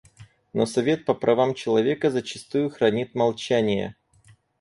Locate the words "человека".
1.53-2.09